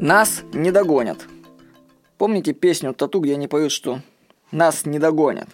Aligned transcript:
Нас 0.00 0.44
не 0.54 0.70
догонят. 0.70 1.26
Помните 2.16 2.54
песню 2.54 2.94
Тату, 2.94 3.20
где 3.20 3.34
они 3.34 3.48
поют, 3.48 3.70
что 3.70 4.00
нас 4.50 4.86
не 4.86 4.98
догонят? 4.98 5.48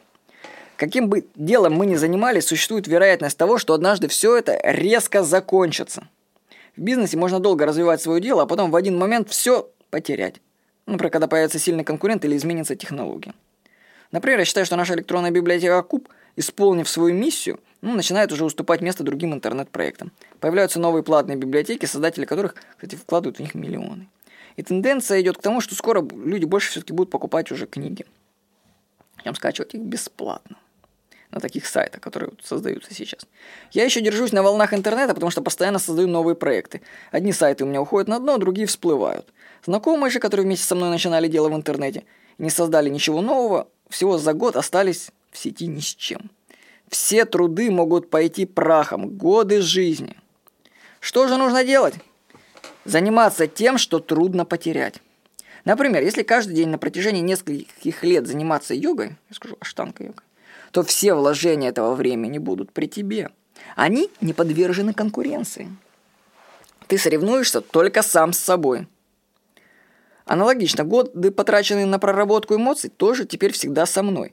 Каким 0.76 1.08
бы 1.08 1.26
делом 1.34 1.72
мы 1.72 1.84
ни 1.84 1.96
занимались, 1.96 2.46
существует 2.46 2.86
вероятность 2.86 3.36
того, 3.36 3.58
что 3.58 3.74
однажды 3.74 4.06
все 4.06 4.36
это 4.36 4.56
резко 4.62 5.24
закончится. 5.24 6.06
В 6.76 6.80
бизнесе 6.80 7.16
можно 7.16 7.40
долго 7.40 7.66
развивать 7.66 8.00
свое 8.00 8.20
дело, 8.20 8.42
а 8.42 8.46
потом 8.46 8.70
в 8.70 8.76
один 8.76 8.96
момент 8.96 9.30
все 9.30 9.68
потерять. 9.90 10.36
Например, 10.86 11.10
когда 11.10 11.26
появится 11.26 11.58
сильный 11.58 11.82
конкурент 11.82 12.24
или 12.24 12.36
изменится 12.36 12.76
технология. 12.76 13.34
Например, 14.12 14.38
я 14.38 14.44
считаю, 14.44 14.64
что 14.64 14.76
наша 14.76 14.94
электронная 14.94 15.32
библиотека 15.32 15.82
Куб, 15.82 16.08
исполнив 16.36 16.88
свою 16.88 17.12
миссию, 17.16 17.58
ну, 17.80 17.96
начинает 17.96 18.30
уже 18.30 18.44
уступать 18.44 18.80
место 18.80 19.02
другим 19.02 19.34
интернет-проектам. 19.34 20.12
Появляются 20.38 20.78
новые 20.78 21.02
платные 21.02 21.36
библиотеки, 21.36 21.86
создатели 21.86 22.26
которых, 22.26 22.54
кстати, 22.76 22.94
вкладывают 22.94 23.38
в 23.38 23.40
них 23.40 23.56
миллионы. 23.56 24.06
И 24.56 24.62
тенденция 24.62 25.20
идет 25.20 25.38
к 25.38 25.42
тому, 25.42 25.60
что 25.60 25.74
скоро 25.74 26.06
люди 26.12 26.44
больше 26.44 26.70
все-таки 26.70 26.92
будут 26.92 27.10
покупать 27.10 27.50
уже 27.52 27.66
книги, 27.66 28.06
чем 29.22 29.34
скачивать 29.34 29.74
их 29.74 29.82
бесплатно 29.82 30.56
на 31.30 31.40
таких 31.40 31.66
сайтах, 31.66 32.00
которые 32.00 32.32
создаются 32.42 32.94
сейчас. 32.94 33.26
Я 33.72 33.84
еще 33.84 34.00
держусь 34.00 34.32
на 34.32 34.42
волнах 34.42 34.72
интернета, 34.72 35.12
потому 35.12 35.30
что 35.30 35.42
постоянно 35.42 35.78
создаю 35.78 36.08
новые 36.08 36.34
проекты. 36.34 36.80
Одни 37.10 37.32
сайты 37.32 37.64
у 37.64 37.66
меня 37.66 37.82
уходят 37.82 38.08
на 38.08 38.18
дно, 38.18 38.38
другие 38.38 38.66
всплывают. 38.66 39.26
Знакомые 39.64 40.10
же, 40.10 40.18
которые 40.18 40.46
вместе 40.46 40.64
со 40.64 40.74
мной 40.74 40.90
начинали 40.90 41.28
дело 41.28 41.48
в 41.48 41.54
интернете, 41.54 42.04
не 42.38 42.50
создали 42.50 42.88
ничего 42.88 43.20
нового, 43.20 43.68
всего 43.90 44.18
за 44.18 44.32
год 44.32 44.56
остались 44.56 45.10
в 45.30 45.38
сети 45.38 45.66
ни 45.66 45.80
с 45.80 45.94
чем. 45.94 46.30
Все 46.88 47.24
труды 47.24 47.70
могут 47.70 48.08
пойти 48.08 48.46
прахом, 48.46 49.08
годы 49.08 49.60
жизни. 49.60 50.16
Что 51.00 51.26
же 51.28 51.36
нужно 51.36 51.64
делать? 51.64 51.94
Заниматься 52.86 53.48
тем, 53.48 53.78
что 53.78 53.98
трудно 53.98 54.44
потерять. 54.44 55.00
Например, 55.64 56.02
если 56.02 56.22
каждый 56.22 56.54
день 56.54 56.68
на 56.68 56.78
протяжении 56.78 57.20
нескольких 57.20 58.04
лет 58.04 58.28
заниматься 58.28 58.74
йогой, 58.74 59.16
я 59.28 59.34
скажу 59.34 59.56
аштанга 59.58 60.04
йога, 60.04 60.22
то 60.70 60.84
все 60.84 61.14
вложения 61.14 61.70
этого 61.70 61.94
времени 61.96 62.38
будут 62.38 62.72
при 62.72 62.86
тебе. 62.86 63.30
Они 63.74 64.08
не 64.20 64.32
подвержены 64.32 64.94
конкуренции. 64.94 65.68
Ты 66.86 66.98
соревнуешься 66.98 67.60
только 67.60 68.02
сам 68.02 68.32
с 68.32 68.38
собой. 68.38 68.86
Аналогично, 70.24 70.84
годы, 70.84 71.32
потраченные 71.32 71.86
на 71.86 71.98
проработку 71.98 72.54
эмоций, 72.54 72.90
тоже 72.90 73.26
теперь 73.26 73.52
всегда 73.52 73.86
со 73.86 74.04
мной. 74.04 74.32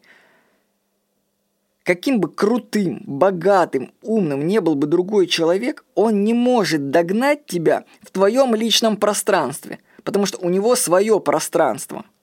Каким 1.84 2.20
бы 2.20 2.30
крутым, 2.30 3.03
богатым, 3.06 3.94
умным 4.02 4.48
не 4.48 4.62
был 4.62 4.76
бы 4.76 4.88
другой 4.88 5.28
человек, 5.28 5.84
он 5.95 6.23
не 6.23 6.34
может 6.34 6.92
догнать 6.92 7.45
тебя 7.45 7.84
в 8.02 8.12
твоем 8.12 8.56
личном 8.56 8.95
пространстве, 8.95 9.80
потому 10.04 10.26
что 10.26 10.38
у 10.39 10.50
него 10.50 10.76
свое 10.76 11.20
пространство– 11.20 12.06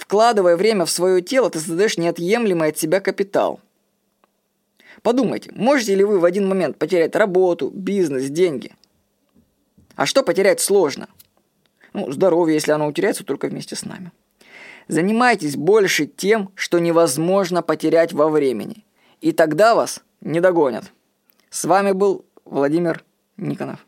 Вкладывая 0.00 0.56
время 0.56 0.86
в 0.86 0.90
свое 0.90 1.20
тело, 1.20 1.50
ты 1.50 1.60
создаешь 1.60 1.98
неотъемлемый 1.98 2.70
от 2.70 2.78
себя 2.78 3.00
капитал. 3.00 3.60
Подумайте, 5.02 5.52
можете 5.54 5.94
ли 5.94 6.04
вы 6.04 6.18
в 6.18 6.24
один 6.24 6.48
момент 6.48 6.78
потерять 6.78 7.14
работу, 7.14 7.70
бизнес, 7.70 8.30
деньги? 8.30 8.72
А 9.96 10.06
что 10.06 10.22
потерять 10.22 10.60
сложно? 10.60 11.08
Ну, 11.92 12.10
здоровье, 12.10 12.54
если 12.54 12.72
оно 12.72 12.86
утеряется, 12.86 13.24
только 13.24 13.48
вместе 13.48 13.76
с 13.76 13.84
нами. 13.84 14.10
Занимайтесь 14.90 15.54
больше 15.54 16.06
тем, 16.06 16.50
что 16.56 16.80
невозможно 16.80 17.62
потерять 17.62 18.12
во 18.12 18.28
времени. 18.28 18.84
И 19.20 19.30
тогда 19.30 19.76
вас 19.76 20.02
не 20.20 20.40
догонят. 20.40 20.92
С 21.48 21.64
вами 21.64 21.92
был 21.92 22.24
Владимир 22.44 23.04
Никонов. 23.36 23.86